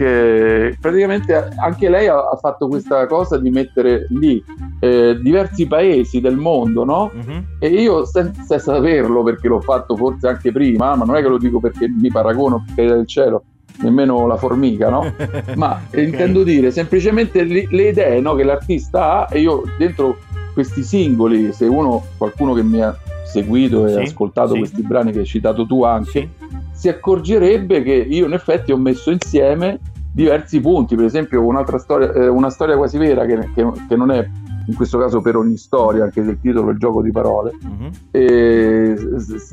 che 0.00 0.78
praticamente 0.80 1.50
anche 1.58 1.90
lei 1.90 2.06
ha, 2.06 2.16
ha, 2.16 2.36
fatto 2.36 2.68
questa 2.68 3.06
cosa 3.06 3.36
di 3.36 3.50
mettere 3.50 4.06
lì 4.08 4.42
eh, 4.80 5.18
diversi 5.20 5.66
paesi 5.66 6.22
del 6.22 6.36
mondo, 6.36 6.84
no? 6.84 7.10
Uh-huh. 7.14 7.44
E 7.58 7.68
io 7.68 8.06
senza 8.06 8.58
saperlo, 8.58 9.22
perché 9.22 9.46
l'ho 9.48 9.60
fatto 9.60 9.96
forse 9.96 10.26
anche 10.26 10.52
prima, 10.52 10.96
ma 10.96 11.04
non 11.04 11.16
è 11.16 11.20
che 11.20 11.28
lo 11.28 11.36
dico 11.36 11.60
perché 11.60 11.86
mi 11.86 12.10
paragono 12.10 12.64
per 12.74 12.88
del 12.88 13.06
cielo, 13.06 13.42
nemmeno 13.82 14.26
la 14.26 14.38
formica, 14.38 14.88
no? 14.88 15.12
Ma 15.56 15.78
okay. 15.88 16.04
intendo 16.04 16.44
dire 16.44 16.70
semplicemente 16.70 17.44
le, 17.44 17.66
le 17.68 17.88
idee 17.88 18.20
no, 18.20 18.34
che 18.34 18.44
l'artista 18.44 19.26
ha 19.26 19.28
e 19.30 19.40
io 19.40 19.64
dentro 19.76 20.16
questi 20.54 20.82
singoli, 20.82 21.52
se 21.52 21.66
uno, 21.66 22.02
qualcuno 22.16 22.54
che 22.54 22.62
mi 22.62 22.80
ha 22.80 22.96
seguito 23.26 23.86
e 23.86 23.90
sì, 23.90 23.98
ascoltato 23.98 24.54
sì. 24.54 24.58
questi 24.60 24.82
brani 24.82 25.12
che 25.12 25.18
hai 25.18 25.26
citato 25.26 25.66
tu 25.66 25.84
anche, 25.84 26.10
sì. 26.10 26.28
Si 26.80 26.88
accorgerebbe 26.88 27.82
che 27.82 27.92
io 27.92 28.24
in 28.24 28.32
effetti 28.32 28.72
ho 28.72 28.78
messo 28.78 29.10
insieme 29.10 29.78
diversi 30.14 30.60
punti, 30.60 30.96
per 30.96 31.04
esempio 31.04 31.44
un'altra 31.44 31.78
storia, 31.78 32.10
eh, 32.14 32.26
una 32.26 32.48
storia 32.48 32.74
quasi 32.74 32.96
vera 32.96 33.26
che, 33.26 33.50
che, 33.54 33.70
che, 33.86 33.96
non 33.96 34.10
è 34.10 34.26
in 34.66 34.74
questo 34.74 34.98
caso 34.98 35.20
per 35.20 35.36
ogni 35.36 35.58
storia, 35.58 36.04
anche 36.04 36.24
se 36.24 36.30
il 36.30 36.40
titolo 36.40 36.70
è 36.70 36.72
il 36.72 36.78
gioco 36.78 37.02
di 37.02 37.10
parole, 37.10 37.52
uh-huh. 37.62 37.90
e, 38.10 38.96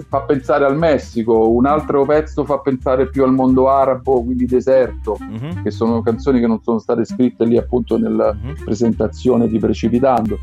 fa 0.08 0.22
pensare 0.22 0.64
al 0.64 0.78
Messico, 0.78 1.50
un 1.50 1.66
altro 1.66 2.06
pezzo 2.06 2.46
fa 2.46 2.60
pensare 2.60 3.10
più 3.10 3.26
al 3.26 3.34
mondo 3.34 3.68
arabo, 3.68 4.24
quindi 4.24 4.46
deserto, 4.46 5.18
uh-huh. 5.20 5.64
che 5.64 5.70
sono 5.72 6.02
canzoni 6.02 6.40
che 6.40 6.48
non 6.48 6.62
sono 6.64 6.80
state 6.80 7.04
scritte 7.04 7.44
lì 7.44 7.58
appunto 7.58 7.98
nella 7.98 8.30
uh-huh. 8.30 8.64
presentazione 8.64 9.50
di 9.50 9.60
Precipitando. 9.60 10.40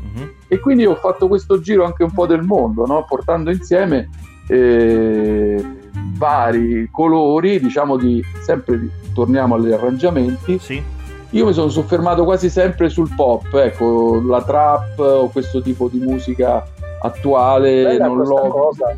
E 0.47 0.59
quindi 0.59 0.85
ho 0.85 0.95
fatto 0.95 1.27
questo 1.27 1.59
giro 1.59 1.83
anche 1.83 2.03
un 2.03 2.11
po' 2.11 2.27
del 2.27 2.43
mondo, 2.43 2.85
no? 2.85 3.05
portando 3.07 3.49
insieme... 3.49 4.07
Eh, 4.47 5.83
vari 6.17 6.89
colori, 6.91 7.59
diciamo 7.59 7.97
di 7.97 8.23
sempre 8.43 8.79
torniamo 9.13 9.55
agli 9.55 9.71
arrangiamenti. 9.71 10.59
Sì. 10.59 10.83
Io 11.31 11.45
mi 11.45 11.53
sono 11.53 11.69
soffermato 11.69 12.23
quasi 12.23 12.49
sempre 12.49 12.87
sul 12.87 13.13
pop, 13.13 13.53
ecco, 13.53 14.21
la 14.25 14.41
trap 14.41 14.99
o 14.99 15.27
questo 15.29 15.61
tipo 15.61 15.89
di 15.89 15.99
musica 15.99 16.63
attuale. 17.01 17.83
Bella 17.83 18.07
non 18.07 18.19
l'ho... 18.19 18.47
cosa. 18.47 18.95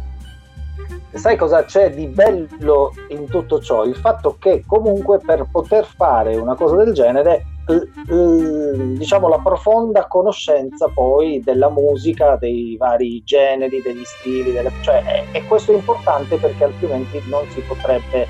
Sai 1.14 1.36
cosa 1.36 1.64
c'è 1.64 1.92
di 1.96 2.06
bello 2.08 2.94
in 3.10 3.26
tutto 3.26 3.60
ciò? 3.60 3.86
Il 3.86 3.96
fatto 3.96 4.36
che 4.38 4.64
comunque 4.68 5.20
per 5.26 5.48
poter 5.52 5.86
fare 5.86 6.36
una 6.36 6.54
cosa 6.54 6.76
del 6.76 6.94
genere 6.94 7.46
diciamo 7.68 9.28
la 9.28 9.40
profonda 9.40 10.08
conoscenza 10.08 10.88
poi 10.88 11.42
della 11.44 11.70
musica, 11.70 12.38
dei 12.38 12.78
vari 12.78 13.22
generi, 13.26 13.82
degli 13.82 14.04
stili, 14.06 14.54
delle, 14.54 14.72
cioè, 14.82 15.26
e 15.32 15.46
questo 15.46 15.74
è 15.74 15.76
importante 15.76 16.38
perché 16.38 16.64
altrimenti 16.64 17.22
non 17.30 17.46
si 17.50 17.62
potrebbe, 17.62 18.22
eh, 18.22 18.28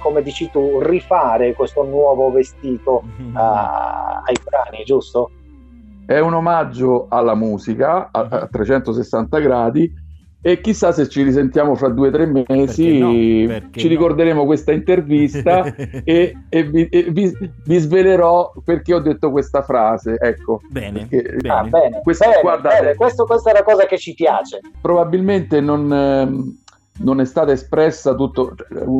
come 0.00 0.22
dici 0.22 0.50
tu, 0.50 0.80
rifare 0.80 1.54
questo 1.54 1.84
nuovo 1.84 2.30
vestito 2.30 3.02
uh, 3.16 3.36
ai 3.36 4.36
brani, 4.42 4.84
giusto? 4.84 5.30
È 6.06 6.18
un 6.18 6.32
omaggio 6.32 7.06
alla 7.10 7.34
musica 7.34 8.08
a, 8.10 8.20
a 8.20 8.46
360 8.46 9.38
gradi 9.40 10.06
e 10.40 10.60
chissà 10.60 10.92
se 10.92 11.08
ci 11.08 11.22
risentiamo 11.22 11.74
fra 11.74 11.88
due 11.88 12.08
o 12.08 12.10
tre 12.12 12.26
mesi, 12.26 12.98
no? 12.98 13.10
ci 13.72 13.88
ricorderemo 13.88 14.40
no? 14.40 14.46
questa 14.46 14.70
intervista 14.70 15.64
e, 16.04 16.36
e, 16.48 16.62
vi, 16.62 16.88
e 16.88 17.10
vi, 17.10 17.36
vi, 17.64 17.78
svelerò 17.78 18.52
perché 18.64 18.94
ho 18.94 19.00
detto 19.00 19.30
questa 19.30 19.62
frase. 19.62 20.16
Ecco, 20.18 20.60
bene, 20.70 21.06
perché, 21.08 21.36
bene. 21.36 21.54
Ah, 21.54 21.64
bene, 21.64 22.00
questa, 22.02 22.28
bene, 22.28 22.40
guardate, 22.40 22.80
bene. 22.80 22.94
Questo, 22.94 23.24
questa 23.24 23.50
è 23.50 23.52
la 23.52 23.64
cosa 23.64 23.86
che 23.86 23.98
ci 23.98 24.14
piace. 24.14 24.60
Probabilmente 24.80 25.60
non, 25.60 25.92
ehm, 25.92 26.56
non 27.00 27.20
è 27.20 27.24
stata 27.24 27.52
espressa 27.52 28.14
tutto 28.14 28.54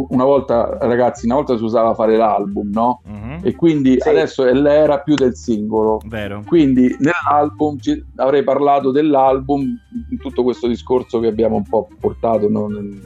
una 0.09 0.24
volta 0.24 0.79
ragazzi 0.81 1.27
una 1.27 1.37
volta 1.37 1.57
si 1.57 1.64
usava 1.64 1.94
fare 1.94 2.16
l'album 2.16 2.70
no 2.70 3.01
uh-huh. 3.40 3.46
e 3.48 3.55
quindi 3.55 4.01
sì. 4.01 4.09
adesso 4.09 4.44
è 4.44 4.53
l'era 4.53 5.01
più 5.01 5.14
del 5.14 5.35
singolo 5.35 6.01
Vero. 6.07 6.42
quindi 6.46 6.94
nell'album 6.98 7.79
ci, 7.79 8.05
avrei 8.16 8.42
parlato 8.42 8.90
dell'album 8.90 9.62
in 10.11 10.18
tutto 10.18 10.42
questo 10.42 10.66
discorso 10.66 11.20
che 11.20 11.27
abbiamo 11.27 11.57
un 11.57 11.64
po' 11.64 11.88
portato 11.98 12.48
no? 12.48 12.68
in, 12.68 13.01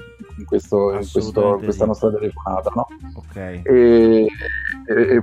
questo, 0.45 0.93
in, 0.93 1.09
questo, 1.11 1.61
questa 1.63 1.87
nostra 1.87 2.11
telefonata 2.11 2.71
no? 2.75 2.87
okay. 3.15 3.63
e, 3.65 4.27
e, 4.87 5.17
e, 5.17 5.23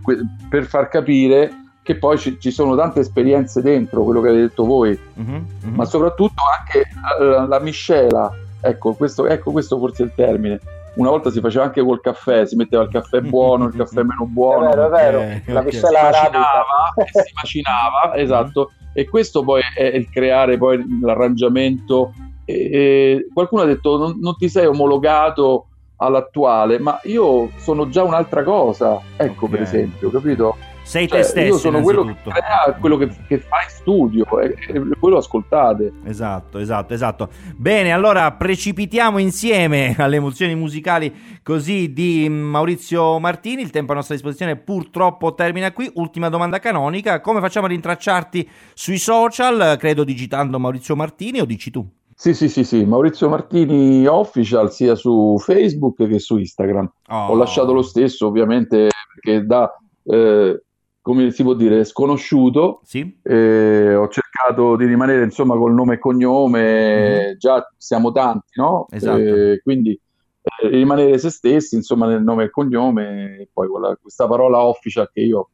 per 0.49 0.65
far 0.65 0.87
capire 0.87 1.51
che 1.81 1.97
poi 1.97 2.17
ci, 2.17 2.39
ci, 2.39 2.51
sono 2.51 2.75
tante 2.75 2.99
esperienze 2.99 3.61
dentro 3.61 4.03
quello 4.03 4.21
che 4.21 4.27
avete 4.27 4.43
detto 4.43 4.65
voi 4.65 4.97
uh-huh. 5.15 5.23
Uh-huh. 5.23 5.71
ma 5.71 5.85
soprattutto 5.85 6.43
anche 6.59 6.85
la, 7.19 7.47
la 7.47 7.59
miscela 7.59 8.31
Ecco 8.61 8.93
questo, 8.93 9.25
ecco, 9.25 9.51
questo 9.51 9.77
forse 9.77 10.03
è 10.03 10.05
il 10.05 10.11
termine. 10.15 10.59
Una 10.95 11.09
volta 11.09 11.29
si 11.29 11.39
faceva 11.39 11.65
anche 11.65 11.81
col 11.81 12.01
caffè, 12.01 12.45
si 12.45 12.55
metteva 12.55 12.83
il 12.83 12.89
caffè 12.89 13.21
buono, 13.21 13.65
il 13.65 13.75
caffè 13.75 14.03
meno 14.03 14.25
buono. 14.25 14.69
È 14.69 14.75
vero, 14.75 14.85
è 14.85 14.89
vero. 14.89 15.19
Eh, 15.19 15.43
la 15.47 15.59
okay. 15.59 15.71
si 15.71 15.79
macinava, 15.81 16.93
si 17.11 17.31
macinava, 17.35 18.15
esatto. 18.15 18.71
E 18.93 19.07
questo 19.07 19.43
poi 19.43 19.61
è 19.75 19.83
il 19.83 20.09
creare 20.09 20.57
poi 20.57 20.83
l'arrangiamento. 21.01 22.13
E, 22.45 22.53
e 22.53 23.27
qualcuno 23.33 23.61
ha 23.61 23.65
detto 23.65 23.97
non, 23.97 24.17
non 24.19 24.35
ti 24.35 24.49
sei 24.49 24.65
omologato 24.65 25.67
all'attuale, 25.97 26.79
ma 26.79 26.99
io 27.03 27.49
sono 27.57 27.89
già 27.89 28.03
un'altra 28.03 28.43
cosa, 28.43 28.99
ecco 29.15 29.45
okay. 29.45 29.49
per 29.49 29.61
esempio, 29.61 30.09
capito? 30.09 30.55
Sei 30.83 31.07
cioè, 31.07 31.19
te 31.19 31.23
stesso. 31.23 31.47
Io 31.47 31.57
sono 31.57 31.81
quello 31.81 32.03
che 32.05 32.15
crea, 32.23 32.75
quello 32.79 32.97
che, 32.97 33.09
che, 33.27 33.39
fa 33.39 33.63
in 33.63 33.69
studio, 33.69 34.25
e, 34.39 34.55
e 34.67 34.81
quello 34.99 35.17
ascoltate. 35.17 35.93
Esatto, 36.05 36.57
esatto, 36.57 36.93
esatto. 36.93 37.29
Bene, 37.55 37.91
allora 37.91 38.31
precipitiamo 38.31 39.17
insieme 39.17 39.95
alle 39.99 40.17
emozioni 40.17 40.55
musicali 40.55 41.39
così 41.43 41.93
di 41.93 42.27
Maurizio 42.29 43.19
Martini. 43.19 43.61
Il 43.61 43.69
tempo 43.69 43.91
a 43.91 43.95
nostra 43.95 44.15
disposizione 44.15 44.55
purtroppo 44.55 45.33
termina 45.33 45.71
qui. 45.71 45.89
Ultima 45.95 46.29
domanda 46.29 46.59
canonica: 46.59 47.21
come 47.21 47.39
facciamo 47.39 47.67
a 47.67 47.69
rintracciarti 47.69 48.49
sui 48.73 48.97
social? 48.97 49.77
Credo 49.77 50.03
digitando 50.03 50.59
Maurizio 50.59 50.95
Martini 50.95 51.39
o 51.39 51.45
dici 51.45 51.69
tu? 51.71 51.87
Sì, 52.19 52.33
sì, 52.33 52.49
sì, 52.49 52.65
sì, 52.65 52.83
Maurizio 52.83 53.29
Martini 53.29 54.05
Official 54.05 54.73
sia 54.73 54.93
su 54.95 55.37
Facebook 55.39 56.05
che 56.05 56.19
su 56.19 56.37
Instagram. 56.37 56.91
Oh. 57.07 57.27
Ho 57.27 57.35
lasciato 57.35 57.71
lo 57.71 57.81
stesso, 57.81 58.27
ovviamente, 58.27 58.89
perché 59.13 59.45
da 59.45 59.73
eh, 60.03 60.61
come 61.09 61.31
si 61.31 61.41
può 61.41 61.55
dire, 61.55 61.83
sconosciuto. 61.85 62.81
Sì. 62.83 63.19
Eh, 63.23 63.95
ho 63.95 64.07
cercato 64.09 64.75
di 64.75 64.85
rimanere 64.85 65.23
insomma 65.23 65.57
col 65.57 65.73
nome 65.73 65.95
e 65.95 65.99
cognome, 65.99 67.31
mm. 67.31 67.37
già 67.37 67.67
siamo 67.75 68.11
tanti, 68.11 68.59
no? 68.59 68.85
Esatto. 68.91 69.17
Eh, 69.17 69.59
quindi 69.63 69.91
eh, 69.91 70.67
rimanere 70.67 71.17
se 71.17 71.31
stessi, 71.31 71.73
insomma, 71.73 72.05
nel 72.05 72.21
nome 72.21 72.43
e 72.43 72.49
cognome, 72.51 73.37
e 73.39 73.49
poi 73.51 73.67
quella, 73.67 73.97
questa 73.99 74.27
parola 74.27 74.61
official 74.61 75.09
che 75.11 75.21
io 75.21 75.49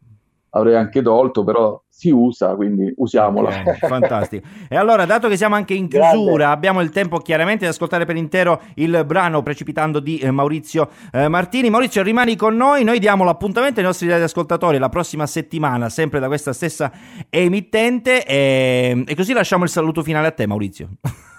avrei 0.55 0.75
anche 0.75 1.01
tolto, 1.01 1.43
però 1.43 1.81
si 1.89 2.09
usa, 2.09 2.55
quindi 2.55 2.91
usiamola. 2.97 3.49
Okay, 3.49 3.77
fantastico. 3.77 4.47
E 4.67 4.75
allora, 4.75 5.05
dato 5.05 5.27
che 5.27 5.37
siamo 5.37 5.55
anche 5.55 5.73
in 5.73 5.87
chiusura, 5.87 6.19
Grande. 6.19 6.43
abbiamo 6.43 6.81
il 6.81 6.89
tempo 6.89 7.19
chiaramente 7.19 7.65
di 7.65 7.71
ascoltare 7.71 8.05
per 8.05 8.15
intero 8.15 8.61
il 8.75 9.03
brano 9.05 9.43
Precipitando 9.43 9.99
di 9.99 10.17
eh, 10.17 10.31
Maurizio 10.31 10.89
eh, 11.11 11.27
Martini. 11.27 11.69
Maurizio, 11.69 12.01
rimani 12.03 12.35
con 12.35 12.55
noi, 12.55 12.83
noi 12.83 12.99
diamo 12.99 13.23
l'appuntamento 13.23 13.79
ai 13.79 13.85
nostri 13.85 14.11
ascoltatori 14.11 14.77
la 14.77 14.89
prossima 14.89 15.27
settimana, 15.27 15.89
sempre 15.89 16.19
da 16.19 16.27
questa 16.27 16.53
stessa 16.53 16.91
emittente, 17.29 18.25
e, 18.25 19.03
e 19.05 19.15
così 19.15 19.33
lasciamo 19.33 19.63
il 19.63 19.69
saluto 19.69 20.03
finale 20.03 20.27
a 20.27 20.31
te, 20.31 20.47
Maurizio. 20.47 20.89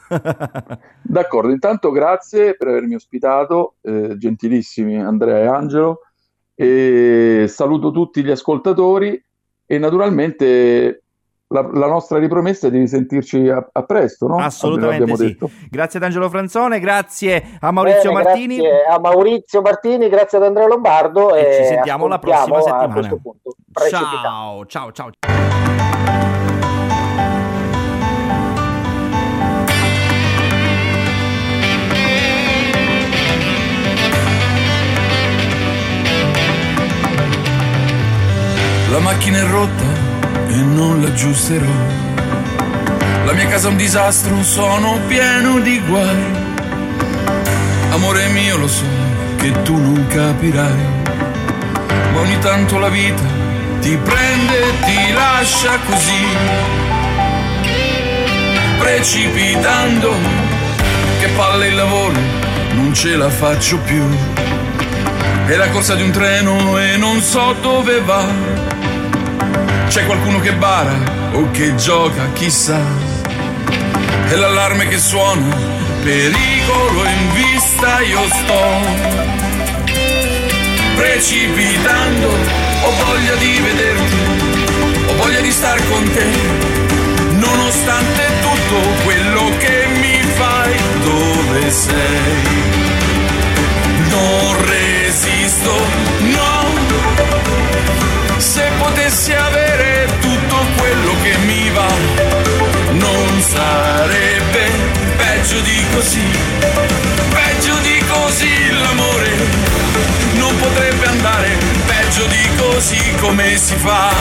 D'accordo, 1.03 1.51
intanto 1.51 1.91
grazie 1.91 2.55
per 2.57 2.69
avermi 2.69 2.95
ospitato, 2.95 3.77
eh, 3.81 4.17
gentilissimi 4.17 5.03
Andrea 5.03 5.39
e 5.39 5.47
Angelo 5.47 6.01
e 6.59 7.45
saluto 7.49 7.91
tutti 7.91 8.25
gli 8.25 8.31
ascoltatori 8.31 9.23
e 9.67 9.79
naturalmente 9.79 11.03
la, 11.49 11.61
la, 11.61 11.87
nostra 11.87 12.19
ripromessa 12.19 12.67
è 12.67 12.71
di 12.71 12.79
risentirci 12.79 13.49
a, 13.49 13.69
a 13.71 13.83
presto, 13.85 14.27
no? 14.27 14.39
Assolutamente 14.39 15.15
sì. 15.17 15.27
Detto. 15.27 15.51
Grazie 15.71 15.99
ad 15.99 16.07
Angelo 16.07 16.29
Franzone, 16.29 16.81
grazie 16.81 17.59
a 17.61 17.71
Maurizio 17.71 18.11
Bene, 18.13 18.25
Martini. 18.25 18.57
Grazie 18.57 18.85
a 18.87 18.99
Maurizio 18.99 19.61
Martini, 19.61 20.09
grazie 20.09 20.39
ad 20.39 20.45
Andrea 20.45 20.67
Lombardo 20.67 21.35
e, 21.35 21.41
e 21.41 21.55
ci 21.59 21.65
sentiamo 21.67 22.09
la 22.09 22.19
prossima 22.19 22.61
settimana. 22.63 23.21
Ciao, 23.89 24.67
ciao, 24.67 24.93
ciao. 24.93 25.11
La 38.91 39.01
macchina 39.01 39.39
è 39.39 39.45
rotta 39.45 39.85
e 40.49 40.55
non 40.55 41.03
l'aggiusterò. 41.03 41.67
La 43.25 43.33
mia 43.33 43.47
casa 43.49 43.67
è 43.67 43.71
un 43.73 43.77
disastro, 43.77 44.43
sono 44.45 45.01
pieno 45.09 45.59
di 45.59 45.81
guai. 45.81 46.25
Amore 47.91 48.29
mio, 48.29 48.57
lo 48.57 48.69
so, 48.69 48.85
che 49.37 49.51
tu 49.63 49.77
non 49.77 50.07
capirai. 50.07 50.85
Ma 52.13 52.21
ogni 52.21 52.39
tanto 52.39 52.79
la 52.79 52.89
vita 52.89 53.23
ti 53.81 53.97
prende 53.97 54.59
e 54.59 54.85
ti 54.85 55.13
lascia 55.13 55.79
così, 55.85 56.27
precipitando, 58.79 60.15
che 61.19 61.29
palle 61.37 61.67
il 61.67 61.75
lavoro, 61.75 62.19
non 62.75 62.95
ce 62.95 63.17
la 63.17 63.31
faccio 63.31 63.79
più. 63.79 64.05
È 65.47 65.57
la 65.57 65.69
corsa 65.71 65.95
di 65.97 66.03
un 66.03 66.11
treno 66.13 66.79
e 66.79 66.97
non 66.97 67.21
so 67.21 67.55
dove 67.61 68.01
va. 68.01 68.76
C'è 69.89 70.05
qualcuno 70.05 70.41
che 70.41 70.53
bara 70.53 70.95
o 71.33 71.51
che 71.53 71.75
gioca, 71.77 72.31
chissà. 72.33 72.81
È 74.29 74.35
l'allarme 74.35 74.89
che 74.89 74.99
suona, 74.99 75.57
pericolo 76.03 77.05
in 77.05 77.33
vista 77.33 78.01
io 78.01 78.27
sto. 78.29 78.65
Precipitando, 80.97 82.29
ho 82.83 82.91
voglia 83.05 83.35
di 83.37 83.61
vederti, 83.61 84.17
ho 85.07 85.15
voglia 85.17 85.41
di 85.41 85.51
star 85.51 85.81
con 85.89 86.03
te, 86.13 86.27
nonostante 87.39 88.23
tutto 88.41 89.05
quello 89.05 89.51
che 89.59 89.87
mi 90.01 90.21
fai, 90.35 90.75
dove 91.03 91.71
sei? 91.71 92.75
Non 94.11 94.67
resisto, 94.67 95.73
no. 96.21 97.86
Potessi 98.79 99.33
avere 99.33 100.07
tutto 100.21 100.57
quello 100.77 101.15
che 101.23 101.37
mi 101.39 101.71
va, 101.71 101.93
non 102.93 103.41
sarebbe 103.41 104.71
peggio 105.17 105.61
di 105.61 105.85
così, 105.93 106.25
peggio 107.31 107.77
di 107.83 108.05
così 108.09 108.71
l'amore, 108.73 109.31
non 110.35 110.57
potrebbe 110.59 111.07
andare 111.07 111.57
peggio 111.87 112.27
di 112.27 112.49
così 112.57 113.15
come 113.21 113.57
si 113.57 113.75
fa. 113.77 114.13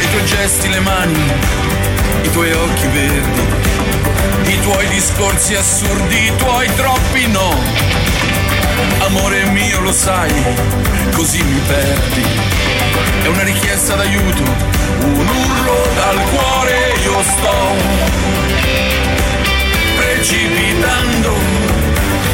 I 0.00 0.10
tuoi 0.10 0.24
gesti, 0.24 0.68
le 0.68 0.80
mani, 0.80 1.32
i 2.22 2.30
tuoi 2.30 2.52
occhi 2.52 2.86
verdi, 2.88 3.40
i 4.46 4.60
tuoi 4.60 4.88
discorsi 4.88 5.54
assurdi, 5.54 6.24
i 6.26 6.36
tuoi 6.36 6.74
troppi 6.74 7.26
no. 7.28 7.54
Amore 9.00 9.44
mio, 9.46 9.80
lo 9.80 9.92
sai, 9.92 10.32
così 11.14 11.42
mi 11.42 11.60
perdi. 11.66 12.24
È 13.22 13.26
una 13.26 13.42
richiesta 13.42 13.94
d'aiuto, 13.94 14.42
un 15.02 15.28
urlo 15.28 15.88
dal 15.94 16.20
cuore, 16.30 16.94
io 17.02 17.22
sto 17.22 18.10
precipitando. 19.96 21.34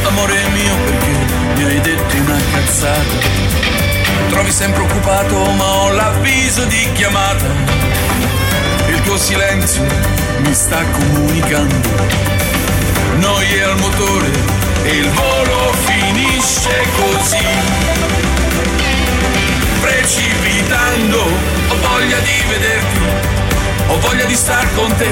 Amore 0.06 0.48
mio, 0.52 0.74
perché 0.84 1.16
mi 1.56 1.64
hai 1.64 1.80
detto 1.80 2.16
una 2.16 2.38
cazzata. 2.52 3.36
Trovi 4.30 4.52
sempre 4.52 4.82
occupato, 4.82 5.50
ma 5.52 5.64
ho 5.64 5.90
l'avviso 5.90 6.64
di 6.64 6.88
chiamata. 6.92 7.46
Il 8.88 9.02
tuo 9.02 9.16
silenzio 9.18 10.27
mi 10.40 10.54
sta 10.54 10.82
comunicando. 10.92 11.88
Noi 13.16 13.60
al 13.60 13.78
motore 13.78 14.30
e 14.84 14.90
il 14.90 15.10
volo 15.10 15.72
finisce 15.84 16.86
così. 16.96 17.46
Precipitando, 19.80 21.18
ho 21.68 21.76
voglia 21.88 22.18
di 22.18 22.42
vederti, 22.48 23.00
ho 23.88 23.98
voglia 24.00 24.24
di 24.24 24.34
star 24.34 24.66
con 24.74 24.94
te. 24.96 25.10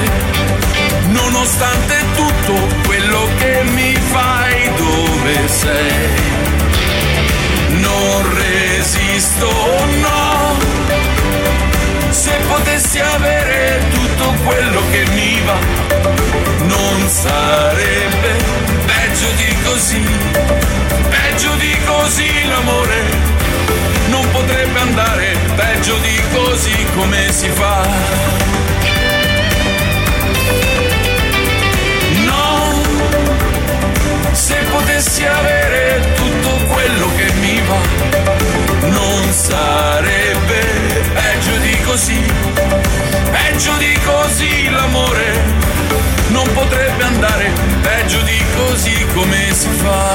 Nonostante 1.09 1.95
tutto 2.15 2.53
quello 2.85 3.27
che 3.37 3.63
mi 3.63 3.95
fai, 3.95 4.71
dove 4.75 5.47
sei? 5.47 6.27
non 7.79 8.33
resisto, 8.33 9.49
no. 10.01 10.86
Se 12.09 12.31
potessi 12.47 12.99
avere 12.99 13.79
tutto 13.91 14.33
quello 14.43 14.81
che 14.91 15.05
mi 15.13 15.41
va, 15.45 15.57
non 16.65 17.07
sarebbe 17.07 18.35
peggio 18.85 19.31
di 19.35 19.55
così, 19.63 20.05
peggio 21.09 21.53
di 21.55 21.77
così 21.85 22.47
l'amore, 22.47 23.03
non 24.09 24.29
potrebbe 24.31 24.79
andare 24.79 25.37
peggio 25.55 25.95
di 25.97 26.21
così 26.33 26.85
come 26.95 27.31
si 27.31 27.49
fa. 27.49 27.87
No, 32.25 32.81
se 34.31 34.55
potessi 34.71 35.25
avere 35.25 35.56
così, 41.97 42.31
peggio 43.31 43.75
di 43.77 43.99
così 44.05 44.69
l'amore, 44.69 45.33
non 46.27 46.47
potrebbe 46.53 47.03
andare 47.03 47.51
peggio 47.81 48.21
di 48.21 48.39
così 48.55 49.05
come 49.15 49.51
si 49.51 49.67
fa. 49.67 50.05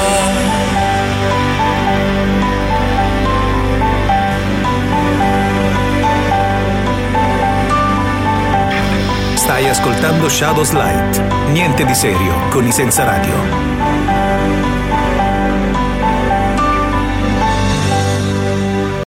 Stai 9.34 9.68
ascoltando 9.68 10.28
Shadows 10.28 10.70
Light. 10.70 11.20
Niente 11.48 11.84
di 11.84 11.94
serio 11.94 12.48
con 12.50 12.64
i 12.64 12.70
senza 12.70 13.02
radio. 13.02 13.81